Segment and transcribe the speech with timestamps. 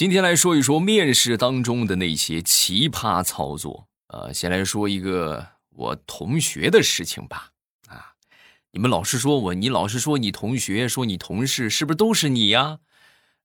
[0.00, 3.86] 今天来说一说面试当中的那些奇葩操作。
[4.06, 7.50] 呃，先来说一个我同学的事情吧。
[7.86, 8.14] 啊，
[8.70, 12.78] 你们老是说我，你老是说你同学，说你同事，是不是都是你呀？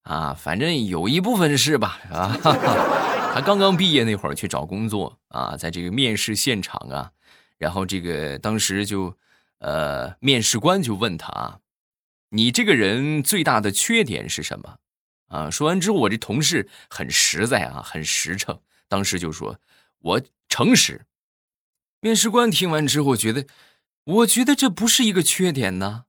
[0.03, 1.99] 啊，反正有一部分是吧？
[2.09, 7.11] 啊，哈 哈他刚刚毕业那会儿去找工作啊，在这个面试现场啊，
[7.57, 9.13] 然后这个当时就，
[9.59, 11.59] 呃，面试官就问他啊，
[12.29, 14.77] 你这个人最大的缺点是什么？
[15.27, 15.49] 啊！
[15.49, 18.59] 说完之后，我这同事很实在啊，很实诚。
[18.87, 19.59] 当时就说
[19.99, 21.05] ：“我诚实。”
[22.01, 23.47] 面试官听完之后觉得
[24.03, 26.05] ：“我觉得这不是一个缺点呢。”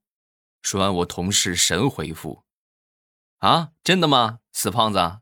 [0.62, 2.44] 说完，我同事神回复
[3.38, 5.20] ：“啊，真的吗，死胖子？”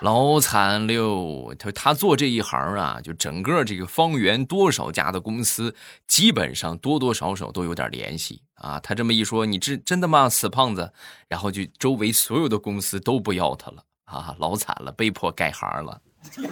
[0.00, 5.74] 老惨了，他他做这一行啊，就整个这个方圆多少家的公司，
[6.06, 8.80] 基本上多多少少都有点联系啊。
[8.80, 10.92] 他这么一说，你真真的吗，死胖子？
[11.28, 16.00] 然后就周围所有的公司都不要他了啊，老惨了，被迫改行了。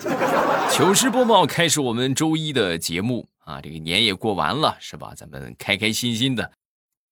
[0.70, 5.14] 糗事播报开始，我们周一的节目啊，这个年也过完了，是吧？
[5.16, 6.52] 咱们开开心心的，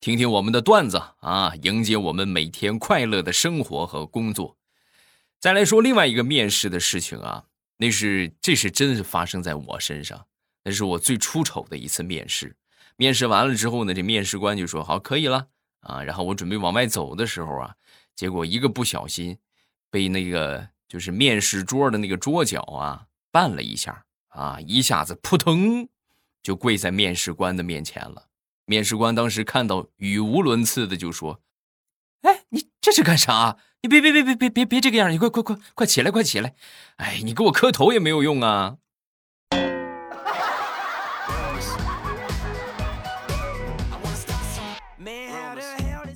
[0.00, 4.55] 听听我们的段子啊，迎接我们每天快乐的生活和工作。
[5.38, 7.44] 再来说另外一个面试的事情啊，
[7.76, 10.26] 那是这是真是发生在我身上，
[10.64, 12.56] 那是我最出丑的一次面试。
[12.96, 15.48] 面试完了之后呢，这面试官就说：“好，可以了
[15.80, 17.74] 啊。”然后我准备往外走的时候啊，
[18.14, 19.36] 结果一个不小心，
[19.90, 25.86] 被那个就是面试桌的那个桌角啊绊了一下啊，一下子扑腾
[26.42, 28.28] 就跪在面试官的面前了。
[28.64, 31.42] 面试官当时看到，语无伦次的就说
[32.22, 35.10] ：“哎，你这是干啥？”别别别别别别别这个样！
[35.10, 36.54] 你快快快快起来，快起来！
[36.96, 38.76] 哎，你给我磕头也没有用啊！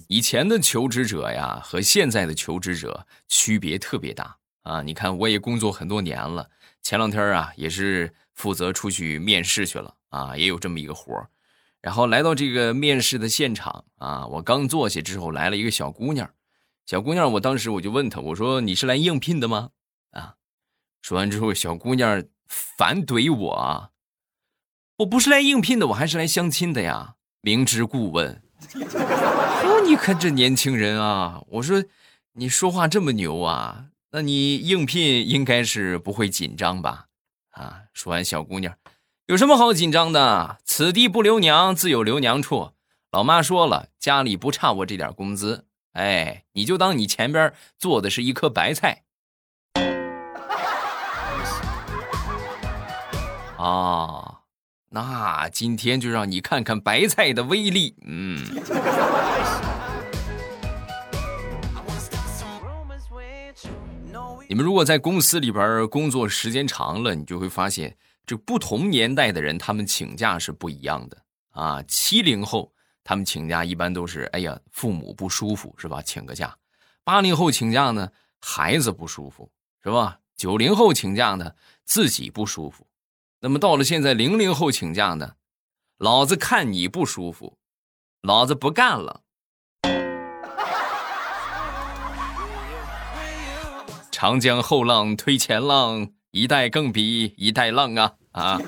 [0.08, 4.82] 以前的求职者呀，和现在的求职者区别特别大啊！
[4.82, 6.50] 你看，我也工作很多年了，
[6.82, 11.28] 前两天啊，也是负责出去面试去了啊，也有这么一个活儿。
[11.80, 16.28] 然后来到这个面试的现场啊，我刚坐下之后，来了一个小姑娘。
[16.86, 19.70] 小姑娘，我当时我就问她，我说你是来应聘的吗？
[20.10, 20.34] 啊，
[21.02, 23.90] 说完之后，小姑娘反怼我啊，
[24.98, 28.42] 我不是来应聘的，我还是来相亲的呀，明知故问。
[28.74, 31.84] 呵，你看这年轻人啊，我说
[32.32, 37.06] 你说话这么牛啊，那你应聘应该是不会紧张吧？
[37.50, 38.76] 啊，说完，小姑娘
[39.26, 40.58] 有什么好紧张的？
[40.64, 42.72] 此地不留娘，自有留娘处。
[43.12, 45.66] 老妈说了，家里不差我这点工资。
[45.92, 49.02] 哎，你就当你前边坐的是一颗白菜
[53.56, 54.42] 啊！
[54.90, 57.96] 那今天就让你看看白菜的威力。
[58.06, 58.38] 嗯，
[64.48, 71.16] 你们如果在公司里边工作时间长了，你就会发现，这不同年代的人他们请假是不一样的
[71.50, 71.82] 啊。
[71.88, 72.72] 七零后。
[73.02, 76.02] 他们请假一般都是，哎呀，父母不舒服是吧？
[76.02, 76.56] 请个假。
[77.02, 79.50] 八零后请假呢，孩子不舒服
[79.82, 80.20] 是吧？
[80.36, 81.52] 九零后请假呢，
[81.84, 82.86] 自己不舒服。
[83.40, 85.32] 那么到了现在，零零后请假呢，
[85.98, 87.56] 老子看你不舒服，
[88.22, 89.22] 老子不干了。
[94.10, 98.60] 长江后浪推前浪，一代更比一代浪啊啊！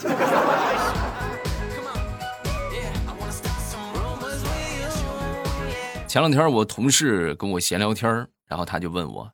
[6.12, 8.06] 前两天我同事跟我闲聊天
[8.44, 9.32] 然后他就问我：“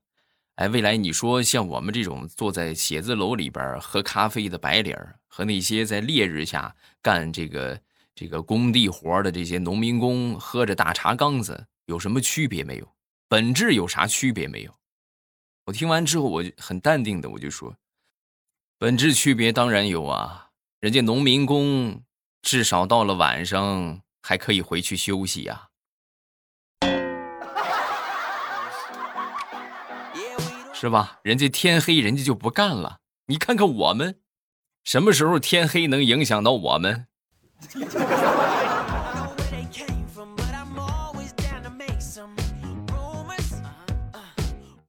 [0.55, 4.97] 哎，未来你说像我们这种坐在写字楼里边喝咖啡的白领
[5.27, 6.72] 和那些在烈日下
[7.03, 7.81] 干这个
[8.15, 12.89] 这个工地活的这些农民工喝着大茶缸子有什么区别没有？
[13.27, 14.72] 本质有啥区别没有？”
[15.66, 17.75] 我听完之后，我就很淡定的我就说
[18.78, 22.05] ：“本质区别当然有啊，人家农民工
[22.41, 25.65] 至少到了晚上还可以回去休息呀。”
[30.80, 31.19] 是吧？
[31.25, 32.98] 人家天黑，人家就不干了。
[33.27, 34.21] 你看看我们，
[34.84, 37.09] 什么时候天黑能影响到我们？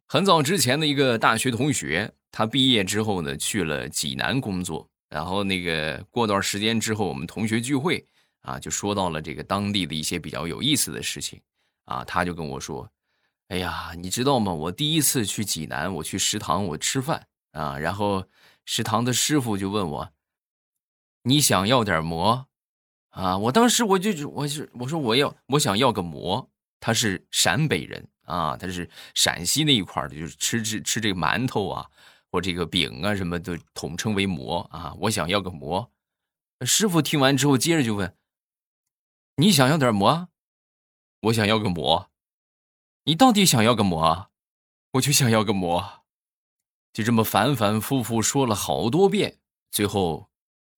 [0.05, 4.87] 很早之前的一个大学同学，他毕业之后呢，去了济南工作。
[5.09, 8.05] 然后那个过段时间之后，我们同学聚会
[8.41, 11.41] 啊，就说到了这个当地的一些比较有意思的事情
[11.85, 12.87] 啊，他就跟我说。
[13.49, 14.53] 哎呀，你知道吗？
[14.53, 18.25] 我第一次去济南，我去食堂我吃饭啊，然后
[18.63, 20.13] 食堂的师傅就问我
[21.23, 22.45] ：“你想要点馍？”
[23.09, 26.47] 啊，我当时我就我就我说我要我想要个馍
[26.79, 31.89] 他是陕北人啊，他是陕西那一块的，就是吃吃吃这个馒头啊，
[32.31, 34.93] 或这个饼啊，什么的统称为馍啊。
[34.99, 35.91] 我想要个馍。
[36.67, 38.15] 师傅听完之后，接着就问
[39.37, 40.29] ：“你想要点馍？”
[41.21, 42.11] 我想要个馍。
[43.05, 44.29] 你到底想要个馍？
[44.93, 46.03] 我就想要个馍。
[46.91, 49.39] 就这么反反复复说了好多遍，
[49.71, 50.29] 最后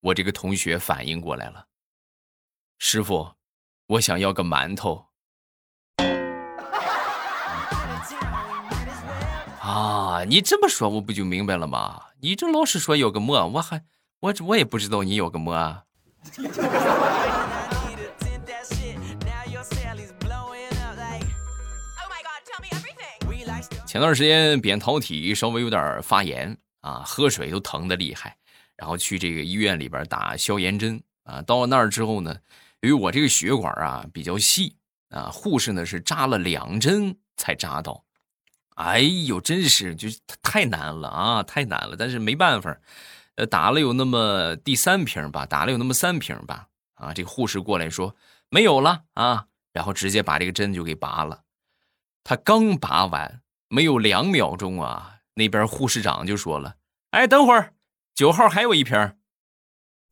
[0.01, 1.67] 我这个同学反应过来了
[2.77, 3.35] ：“师傅，
[3.87, 5.07] 我想要个馒头。”
[9.61, 12.07] 啊，你这么说我不就明白了吗？
[12.19, 13.83] 你这老是说有个馍，我还
[14.19, 15.83] 我我也不知道你有个馍。
[23.91, 28.37] 前段时间扁桃体稍微有点发炎啊，喝水都疼的厉害，
[28.77, 31.41] 然后去这个医院里边打消炎针啊。
[31.41, 32.33] 到了那儿之后呢，
[32.79, 34.77] 由于我这个血管啊比较细
[35.09, 38.05] 啊，护士呢是扎了两针才扎到。
[38.75, 40.07] 哎呦，真是就
[40.41, 41.97] 太难了啊，太难了！
[41.97, 42.73] 但是没办法，
[43.35, 46.69] 呃，打了有那么第三瓶吧，打了有那么三瓶吧。
[46.93, 48.15] 啊，这个护士过来说
[48.47, 51.43] 没有了啊，然后直接把这个针就给拔了。
[52.23, 53.41] 他刚拔完，
[53.73, 56.75] 没有两秒钟啊，那边护士长就说了
[57.11, 57.71] ：“哎，等会儿，
[58.13, 59.13] 九号还有一瓶。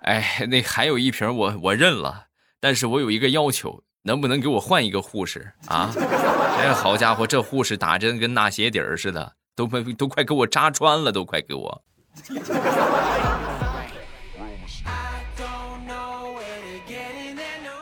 [0.00, 2.28] 哎，那还有一瓶，我我认了，
[2.60, 3.82] 但是我有一个要求。
[4.06, 5.90] 能不能给我换一个护士啊？
[6.56, 11.82] 哎，好家伙，这护士打针跟纳鞋底儿似的，都快都快给我扎穿了，都快给我。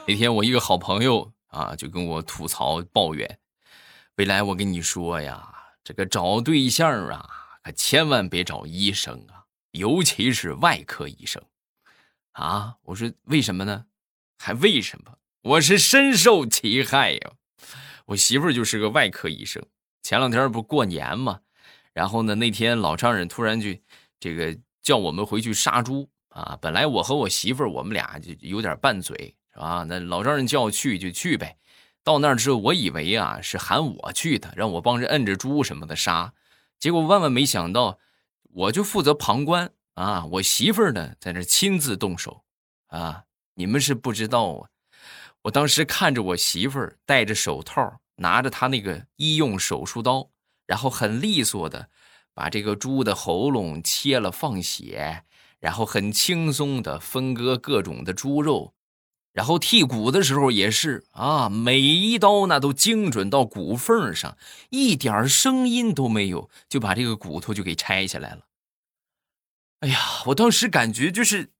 [0.08, 3.38] 那天我一个好朋友啊，就跟我吐槽抱怨，
[4.16, 5.54] 未来我跟你说呀，
[5.84, 7.30] 这个找对象啊，
[7.62, 11.40] 可千万别找医生啊，尤其是外科医生
[12.32, 12.74] 啊。
[12.82, 13.86] 我说为什么呢？
[14.38, 15.16] 还为什么？
[15.42, 17.32] 我是深受其害呀，
[18.06, 19.64] 我媳妇儿就是个外科医生。
[20.02, 21.40] 前两天不过年嘛，
[21.92, 23.68] 然后呢，那天老丈人突然就
[24.18, 26.58] 这个叫我们回去杀猪啊。
[26.60, 29.86] 本来我和我媳妇儿我们俩就有点拌嘴，是吧？
[29.88, 31.56] 那老丈人叫去就去呗。
[32.02, 36.34] 到那儿之后，我以为啊是喊我去的，让我帮着摁着猪什么的杀。
[36.78, 37.98] 结果万万没想到，
[38.52, 42.44] 我就负责旁观啊，我媳妇儿呢在那亲自动手
[42.88, 43.22] 啊。
[43.54, 44.68] 你们是不知道啊。
[45.42, 50.28] 我当时看着我媳妇儿戴着手套，拿着她那个医用手术刀，
[50.66, 51.88] 然后很利索的
[52.34, 55.24] 把这个猪的喉咙切了放血，
[55.60, 58.74] 然后很轻松的分割各种的猪肉，
[59.34, 64.38] 然后剔骨的时候也是啊，每一刀那都精准到骨缝上，
[64.70, 68.46] 一点声音都没有，就把这个骨头就给拆下来了。
[69.80, 71.50] 哎呀，我当时感觉就是，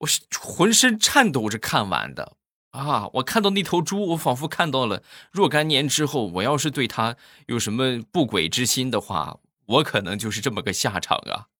[0.00, 2.36] 我是浑身颤抖着看完的。
[2.72, 3.06] 啊！
[3.12, 11.51] 我看到那头猪，我仿佛看到了若干年之后，我要是对它有什么不轨之心的话，我可能就是这么个下场啊！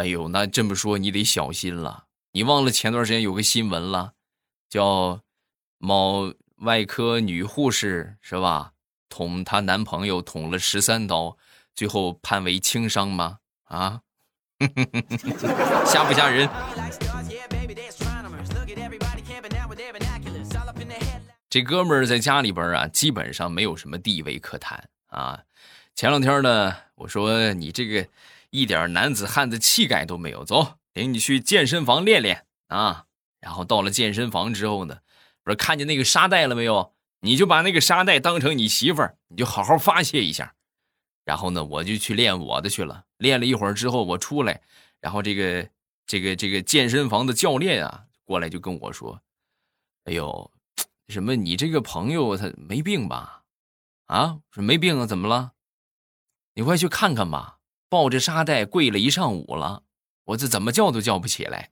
[0.00, 2.06] 哎呦，那这么说你得小心了。
[2.32, 4.14] 你忘了前段时间有个新闻了，
[4.70, 5.20] 叫
[5.76, 8.72] 某外科女护士是吧？
[9.10, 11.36] 捅她男朋友捅了十三刀，
[11.74, 13.40] 最后判为轻伤吗？
[13.64, 14.00] 啊？
[15.84, 16.48] 吓不吓人？
[21.50, 25.42] 这哥们儿在家里边啊，基本上没有什么地位可谈啊。
[25.94, 28.06] 前两天呢，我说你这个
[28.50, 33.06] 一点男子汉的气概都没有，走，领你去健身房练练啊。
[33.40, 34.98] 然后到了健身房之后呢，
[35.42, 36.94] 不是看见那个沙袋了没有？
[37.20, 40.54] 你就把那个沙袋当成你媳妇儿，你就好好发泄一下。
[41.24, 43.04] 然后呢，我就去练我的去了。
[43.18, 44.60] 练了一会儿之后，我出来，
[45.00, 45.68] 然后这个
[46.06, 49.20] 这个这个健身房的教练啊，过来就跟我说
[50.04, 50.50] ：“哎呦，
[51.08, 51.36] 什么？
[51.36, 53.44] 你这个朋友他没病吧？
[54.06, 54.40] 啊？
[54.50, 55.06] 说没病啊？
[55.06, 55.52] 怎么了？
[56.54, 57.59] 你快去看看吧！
[57.90, 59.82] 抱着沙袋跪了一上午了，
[60.24, 61.70] 我这怎么叫都叫不起来。”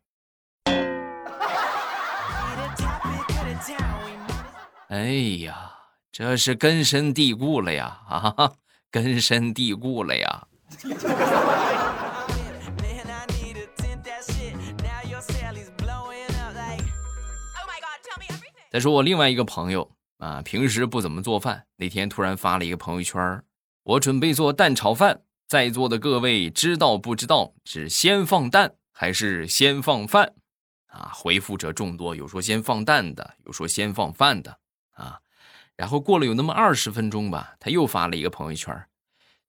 [4.90, 5.04] 哎
[5.44, 5.70] 呀，
[6.10, 8.00] 这是根深蒂固了呀！
[8.08, 8.52] 啊！
[8.90, 10.48] 根深蒂固了呀！
[18.70, 23.44] 再说我另外一个朋友啊，平时不怎么做饭，那天突然发了一个朋友圈
[23.84, 30.34] 我准备做蛋炒饭，在座的各位知道不知道是先放蛋还是先放饭？
[30.88, 34.58] 啊，回复者众多，有说先放蛋的，有说先放饭的
[34.90, 35.20] 啊。
[35.74, 38.86] 然后过了有那么二十分钟吧，他又发了一个朋友圈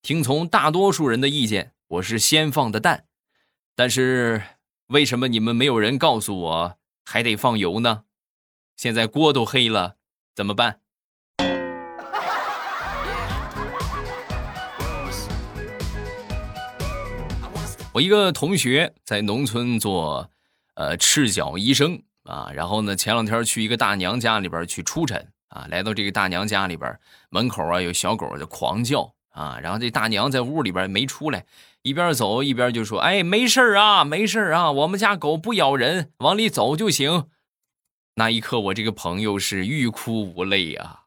[0.01, 3.03] 听从大多数人的意见，我是先放的蛋，
[3.75, 4.41] 但是
[4.87, 8.05] 为什么你们没有人告诉我还得放油呢？
[8.77, 9.97] 现在锅都黑了，
[10.33, 10.79] 怎么办？
[17.99, 20.31] 我一个同学在农村做，
[20.75, 22.49] 呃，赤脚医生啊。
[22.53, 25.67] 然后呢，前两天去一个大娘家里边去出诊啊。
[25.69, 26.97] 来到这个大娘家里边，
[27.29, 29.59] 门口啊有小狗在狂叫啊。
[29.61, 31.45] 然后这大娘在屋里边没出来，
[31.81, 37.27] 一边走一边就说：“哎，没事啊，没事啊，我们家狗不咬人，往里走就行。”
[38.15, 41.01] 那一刻，我这个朋友是欲哭无泪啊。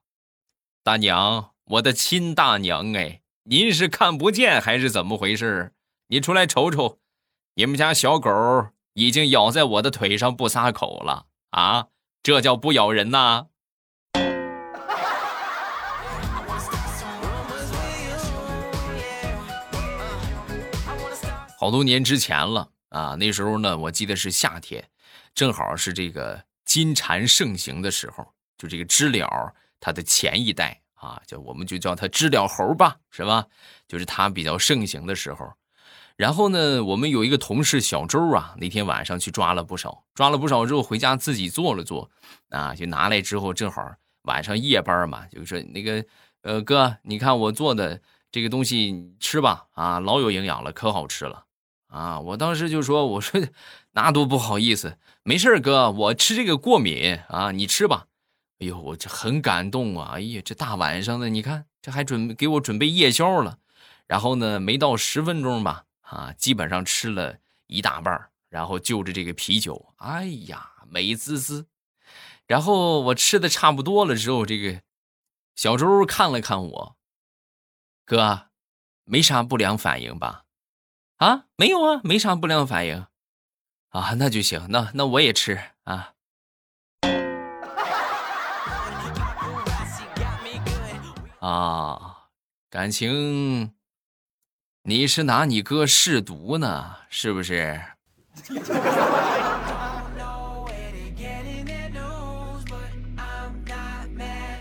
[0.85, 5.73] 大娘，我的亲大娘哎，您是看不见还是怎么回事？
[6.13, 6.99] 你出来瞅瞅，
[7.55, 8.31] 你们家小狗
[8.93, 11.87] 已经咬在我的腿上不撒口了啊！
[12.23, 13.47] 这叫不咬人呐！
[21.59, 24.87] 好多年之前了啊，那时候呢，我记得是夏天，
[25.35, 33.47] 正好是这个金蝉盛行的时候，就这个知了它的前一代啊，就我们就叫它知了猴吧，是吧？
[33.89, 35.51] 就是它比较盛行的时候。
[36.17, 42.11] 然后呢，我们有一个同事小周啊，那天晚上去抓了不少，抓了不少之后回家自己做了做，
[42.51, 43.83] 啊，就拿来之后正好
[44.23, 46.05] 晚上夜班嘛，就说那个，
[46.43, 48.01] 呃，哥，你看我做的
[48.31, 51.45] 这个东西吃吧，啊，老有营养了，可好吃了，
[51.89, 53.41] 啊，我当时就说，我说
[53.93, 58.07] 那多不好意思，没事哥，我吃这个过敏啊，你吃吧，
[58.61, 63.59] 哎呦，我这很感动啊，哎呀，这大晚上的，你看这还准给我准备夜宵了，
[64.07, 65.85] 然后呢，没到十分钟吧。
[66.13, 67.39] 啊，基本上吃了
[67.69, 71.67] 一大半然后就着这个啤酒，哎呀，美滋滋。
[72.47, 74.83] 然后我吃的差不多了之后，这个
[75.57, 76.97] 小周看了看我，
[78.05, 78.51] 哥，
[79.05, 80.45] 没啥不良反应吧？
[81.17, 83.07] 啊，没有啊，没啥不良反应。
[83.89, 86.13] 啊，那就行，那那我也吃啊。
[91.41, 92.29] 啊，
[92.69, 93.75] 感情。
[94.85, 97.81] 你是拿你哥试毒呢，是不是？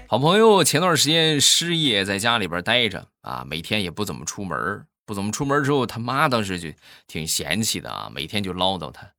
[0.08, 6.70] 好朋友前段时间失业，在家里边待着啊，每天也不怎么出门，不怎么出门之后，他妈当时就
[7.08, 9.12] 挺嫌弃的啊，每天就唠叨他：“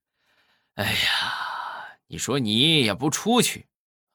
[0.76, 3.66] 哎呀，你说你也不出去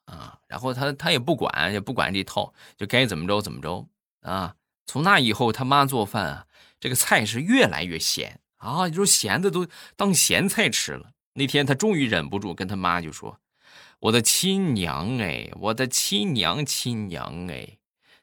[0.05, 3.85] 啊，然后他他也不管，也不管这套，就该怎么着怎么着
[4.21, 4.55] 啊。
[4.85, 6.45] 从那以后，他妈做饭啊。”
[6.79, 8.87] 这个菜是越来越咸啊！
[8.87, 11.11] 你说咸的都当咸菜吃了。
[11.33, 13.39] 那天他终于忍不住跟他妈就说
[14.01, 17.77] ：“我的亲娘哎，我的亲娘亲娘哎，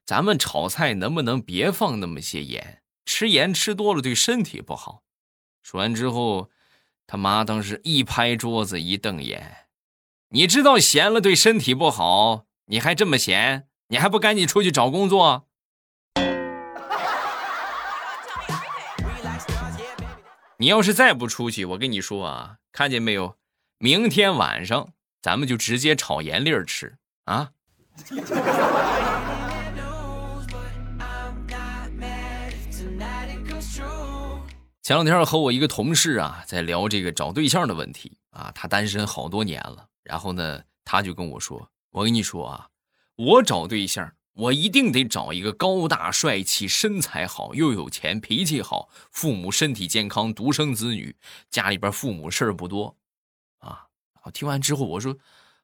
[0.05, 2.83] 咱们炒菜能不能别放那么些盐？
[3.05, 5.03] 吃盐吃多了对身体不好。”
[5.63, 6.51] 说完之后，
[7.07, 9.69] 他妈当时一拍桌子一瞪眼
[10.31, 13.69] ：“你知道咸了对身体不好，你还这么咸？
[13.89, 15.47] 你还不赶紧出去找工作？”
[20.65, 23.37] 你要是再不出去，我跟你说啊，看见没有？
[23.77, 27.53] 明天晚上咱们就直接炒盐粒儿吃啊！
[34.81, 42.69] 前两天和我一个同事啊，在聊这个找对象的问题啊，他单身好多年了，然后呢，他就跟我说：“我跟你说啊，
[43.17, 51.15] 我找对象。”我一定得找一个高大帅气、身材好、又有钱、脾气好、父母身体健康、独生子女，
[51.51, 52.97] 家里边父母事儿不多，
[53.59, 53.87] 啊！
[54.25, 55.17] 我听完之后我说：“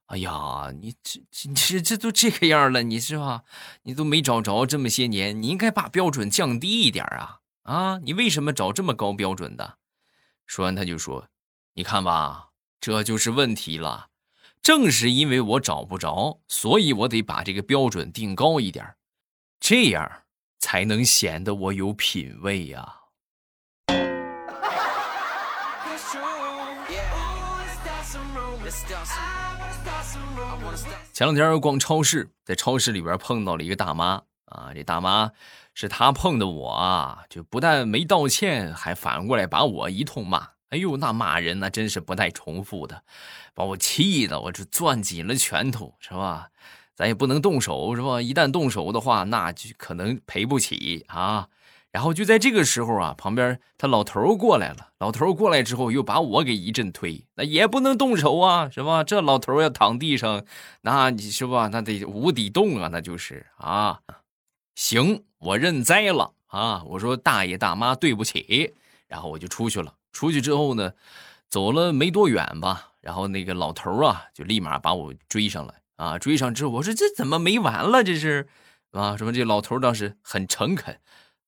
[0.06, 3.42] 哎呀，你这你这这都这个样了，你是吧？
[3.82, 7.40] 你都没找着这么些年，你应该把标准降低一点啊！
[7.62, 9.78] 啊，你为什么找这么高标准的？”
[10.46, 11.28] 说完他就说
[11.74, 12.50] ：“你看吧，
[12.80, 14.09] 这就是问题了。”
[14.62, 18.94] 正是因为我找不着，所以我得把这个标准定高一点，
[19.58, 20.22] 这样
[20.58, 22.96] 才能显得我有品位呀。
[31.12, 35.30] 前两天逛超市，在超市里边碰到了一个大妈啊，这大妈
[35.74, 40.50] 是她碰的我啊，就不但没道歉，还反过来把我一通骂。
[40.70, 43.02] 哎呦，那骂人那真是不带重复的，
[43.54, 46.48] 把我气的，我这攥紧了拳头，是吧？
[46.94, 48.20] 咱也不能动手，是吧？
[48.20, 51.48] 一旦动手的话，那就可能赔不起啊。
[51.90, 59.02] 然后就在这个时候啊，旁边他老头过来了，老头过来之后又把我给一阵推，那也不能动手啊，是吧？
[59.02, 60.44] 这老头要躺地上，
[60.82, 61.68] 那你是吧？
[61.72, 63.98] 那得无底洞啊，那就是啊。
[64.76, 66.84] 行，我认栽了啊。
[66.84, 68.72] 我说大爷大妈对不起，
[69.08, 69.92] 然后我就出去了。
[70.12, 70.92] 出去之后呢，
[71.48, 78.02] 走了没多远吧，然后那个老头啊，就立马把我追上来啊，追上之后，我说这怎么没完了？
[78.02, 78.48] 这是
[78.92, 79.32] 啊，什么？
[79.32, 80.98] 这老头倒是很诚恳，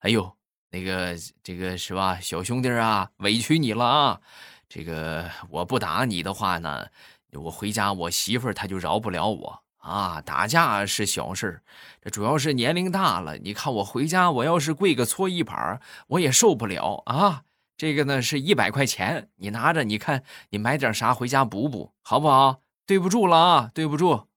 [0.00, 0.36] 哎呦，
[0.70, 4.20] 那个这个是吧，小兄弟啊，委屈你了啊，
[4.68, 6.86] 这个我不打你的话呢，
[7.32, 9.62] 我回家我媳妇儿她就饶不了我。
[9.78, 11.60] 啊，打架是小事
[12.00, 13.36] 这主要是年龄大了。
[13.38, 17.42] 你看我回家，我要是跪个搓衣板，我也受不了啊。
[17.82, 22.62] 这个呢是一百块钱，你拿着，你看你买点啥回家补补，好不好？
[22.86, 24.28] 对不住了啊，对不住。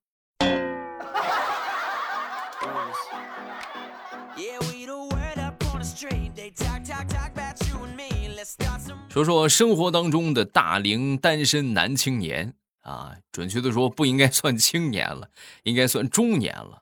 [9.10, 12.52] 说说生活当中的大龄单身男青年。
[12.82, 15.30] 啊，准确的说不应该算青年了，
[15.62, 16.82] 应该算中年了。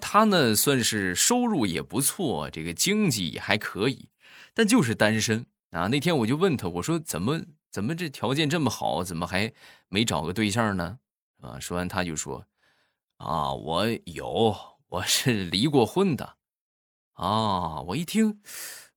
[0.00, 4.08] 他呢算是收入也不错，这个经济也还可以，
[4.54, 5.86] 但就是单身啊。
[5.88, 9.52] 那天我就问他，我说怎么怎么这条件这么好，怎么还
[9.88, 10.98] 没找个对象呢？
[11.40, 12.46] 啊，说完他就说，
[13.16, 14.56] 啊，我有，
[14.88, 16.36] 我是离过婚的。
[17.12, 18.40] 啊，我一听，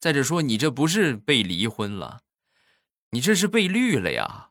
[0.00, 2.20] 再者说，你这不是被离婚了，
[3.10, 4.48] 你这是被绿了呀！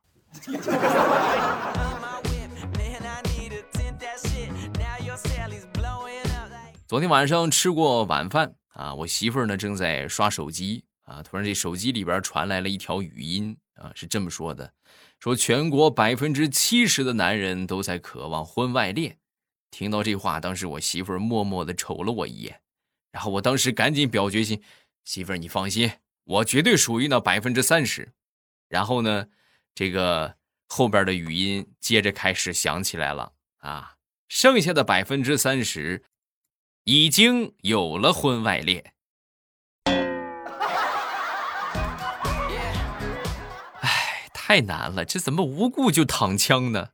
[6.86, 14.72] 昨天晚上吃过晚饭啊，我媳妇儿呢正在刷手机啊，突然这手机里边传来了一条语音啊，是这么说的：
[15.20, 19.18] 说全国百分之七十的男人都在渴望婚外恋。
[19.72, 22.62] 听到这话，当时我媳妇儿默默的瞅了我一眼，
[23.12, 24.62] 然后我当时赶紧表决心
[25.10, 25.92] ：“媳妇儿，你放心，
[26.24, 28.14] 我绝对属于那百分之三十。”
[28.70, 29.26] 然后呢，
[29.74, 30.36] 这个
[30.68, 33.96] 后边的语音接着开始响起来了啊，
[34.28, 36.04] 剩下的百分之三十
[36.84, 38.94] 已经有了婚外恋。
[43.82, 46.90] 哎，太难了，这怎么无故就躺枪呢？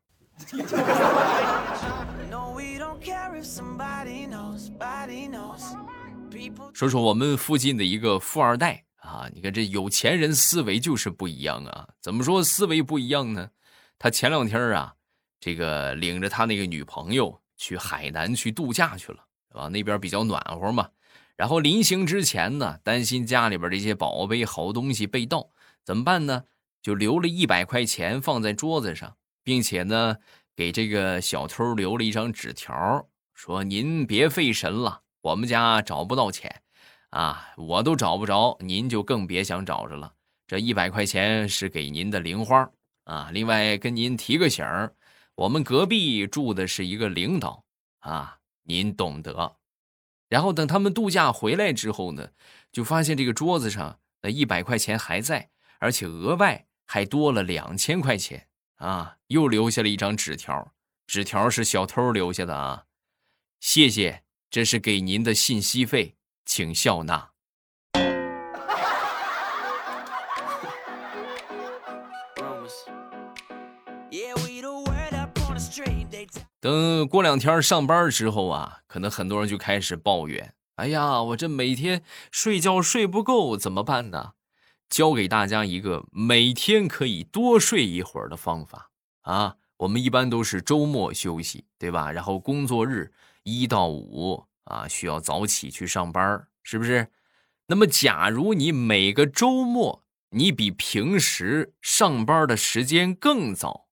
[6.76, 11.88] 说说我们附近的一个富二代啊，你看这有钱人思维就是不一样啊。
[12.02, 13.50] 怎么说思维不一样呢？
[13.98, 14.94] 他前两天啊，
[15.40, 19.70] 这个领着他那个女朋友去海南去度假去了，啊？
[19.70, 20.90] 那边比较暖和嘛。
[21.38, 25.52] 然后临行之前呢，担心家里边这些宝贝好东西被盗，
[25.86, 26.44] 怎么办呢？
[26.82, 30.18] 就留了一百块钱放在桌子上，并且呢，
[30.54, 36.54] 给这个小偷留了一张纸条，说：“您别费神了，我们家找不到钱。”
[37.16, 40.14] 啊，我都找不着，您就更别想找着了。
[40.48, 42.70] 这一百块钱是给您的零花
[43.06, 43.30] 啊。
[43.32, 44.94] 另外跟您提个醒儿，
[45.36, 47.64] 我们隔壁住的是一个领导
[48.00, 49.56] 啊，您懂得。
[50.28, 52.32] 然后等他们度假回来之后呢，
[52.74, 55.50] 就发现这个桌子上那一百块钱还在，
[55.80, 60.74] 而且额外还多了两千块钱啊，又留下了一张纸条，
[61.08, 62.84] 纸条是小偷留下的啊。
[63.62, 66.18] 谢谢，这是给您的信息费。
[66.46, 67.32] 请笑纳。
[76.60, 84.32] 等过两天上班之后啊，可能很多人就开始抱怨：“哎呀，我这每天睡觉睡不够，怎么办呢？”
[84.90, 89.58] 教给大家一个每天可以多睡一会儿的方法啊！
[89.78, 92.12] 我们一般都是周末休息，对吧？
[92.12, 93.12] 然后工作日
[93.44, 94.46] 一到五。
[94.66, 97.12] 啊，需要早起去上班，是不是？
[97.68, 103.88] 那么，假如你每个周末你比平时上班的时间更早，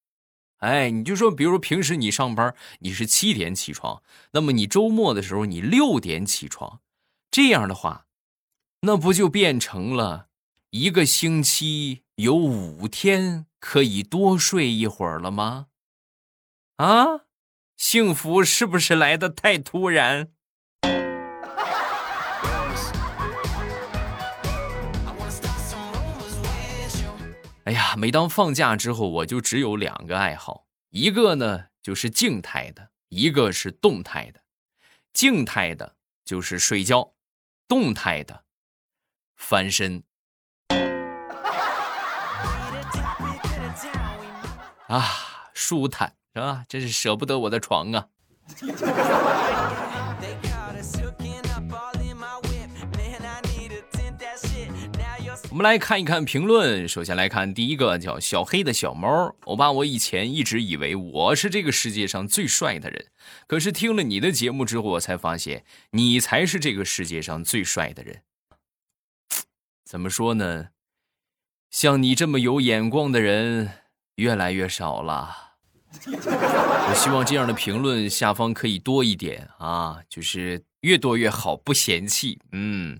[0.57, 6.81] 哎，你就说，比如平时你上班你是七点起床，那么你周末的时候你六点起床，
[7.31, 8.05] 这样的话，
[8.81, 10.27] 那不就变成了
[10.69, 15.67] 一个星期有五天可以多睡一会儿了吗？
[16.75, 17.21] 啊，
[17.75, 20.31] 幸福是不是来的太突然？
[27.95, 34.41] 每当放假之后，我就只有两个爱好，一个呢就是静态的，一个是动态的。
[35.13, 37.13] 静态的就是睡觉，
[37.67, 38.43] 动态的
[39.35, 40.03] 翻身。
[44.87, 45.03] 啊，
[45.53, 46.65] 舒坦是吧？
[46.67, 48.07] 真是舍不得我的床啊。
[55.53, 56.87] 我们来看一看评论。
[56.87, 59.35] 首先来看第一个，叫小黑的小猫。
[59.41, 63.05] 欧巴，我以前一直以为我是这个世界上最帅的人，
[63.45, 68.23] 可是听了你的节目之后，我才发现你才是这个世界上最帅的人。
[69.85, 70.69] 怎么说呢？
[71.69, 73.73] 像你这么有眼光的人
[74.15, 75.51] 越来越少了。
[76.07, 82.39] 我希望这样的评论下方可以多一点啊，就是越多越好，不嫌弃。
[82.53, 82.99] 嗯。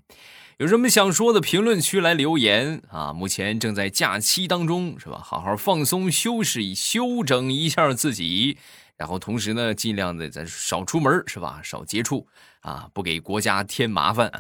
[0.60, 3.12] 有什么想说的，评论区来留言啊！
[3.12, 5.20] 目前正在假期当中，是吧？
[5.24, 8.58] 好好放松、休息、休整一下自己，
[8.96, 11.60] 然后同时呢，尽量的再少出门，是吧？
[11.64, 12.28] 少接触
[12.62, 14.32] 啊，不给国家添麻烦。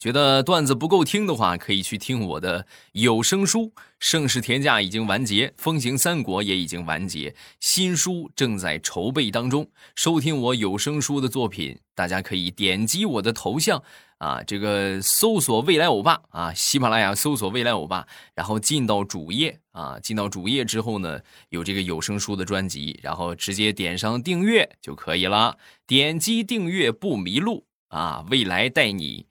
[0.00, 3.60] 觉得段子不够听的话，可以去听我的有声书
[4.00, 9.70] 《盛世田价》已经完结，《风行三国》也已经完结，新书正在筹备当中。
[9.94, 13.82] 收听我有声书的作品，大家可以点击我的头像
[14.18, 25.58] 啊，这个搜索“未来欧巴”啊，喜马拉雅搜索“未来欧巴”，然后进到主页啊，进到主页之后呢，有这个有声书的专辑，然后直接点上订阅就可以了。
[25.86, 29.26] 点击订阅不迷路啊，未来带你。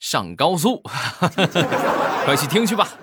[0.00, 0.82] 上高速，
[2.26, 2.98] 快去听去吧！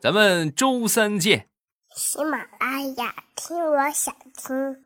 [0.00, 1.48] 咱们周三见。
[1.94, 4.84] 喜马拉雅听，我想听。